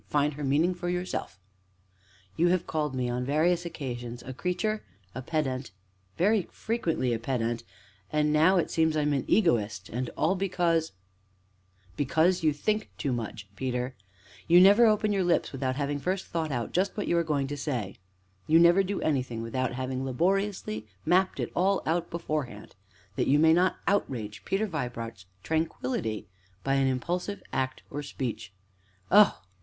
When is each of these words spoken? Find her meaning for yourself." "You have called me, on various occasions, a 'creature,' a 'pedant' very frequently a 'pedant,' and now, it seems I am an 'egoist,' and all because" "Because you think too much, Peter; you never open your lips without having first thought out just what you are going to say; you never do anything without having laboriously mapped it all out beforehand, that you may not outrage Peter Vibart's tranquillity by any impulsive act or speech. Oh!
Find 0.07 0.33
her 0.33 0.43
meaning 0.43 0.73
for 0.73 0.89
yourself." 0.89 1.39
"You 2.35 2.47
have 2.47 2.65
called 2.65 2.95
me, 2.95 3.07
on 3.07 3.23
various 3.23 3.67
occasions, 3.67 4.23
a 4.23 4.33
'creature,' 4.33 4.83
a 5.13 5.21
'pedant' 5.21 5.69
very 6.17 6.47
frequently 6.51 7.13
a 7.13 7.19
'pedant,' 7.19 7.63
and 8.11 8.33
now, 8.33 8.57
it 8.57 8.71
seems 8.71 8.97
I 8.97 9.03
am 9.03 9.13
an 9.13 9.25
'egoist,' 9.27 9.89
and 9.89 10.09
all 10.17 10.33
because" 10.33 10.93
"Because 11.97 12.41
you 12.41 12.51
think 12.51 12.89
too 12.97 13.13
much, 13.13 13.47
Peter; 13.55 13.93
you 14.47 14.59
never 14.59 14.87
open 14.87 15.11
your 15.13 15.23
lips 15.23 15.51
without 15.51 15.75
having 15.75 15.99
first 15.99 16.25
thought 16.25 16.51
out 16.51 16.71
just 16.71 16.97
what 16.97 17.07
you 17.07 17.15
are 17.15 17.23
going 17.23 17.45
to 17.45 17.55
say; 17.55 17.97
you 18.47 18.57
never 18.57 18.81
do 18.81 19.01
anything 19.01 19.43
without 19.43 19.73
having 19.73 20.03
laboriously 20.03 20.87
mapped 21.05 21.39
it 21.39 21.51
all 21.55 21.83
out 21.85 22.09
beforehand, 22.09 22.75
that 23.17 23.27
you 23.27 23.37
may 23.37 23.53
not 23.53 23.77
outrage 23.87 24.45
Peter 24.45 24.65
Vibart's 24.65 25.27
tranquillity 25.43 26.27
by 26.63 26.77
any 26.77 26.89
impulsive 26.89 27.43
act 27.53 27.83
or 27.91 28.01
speech. 28.01 28.51
Oh! 29.11 29.43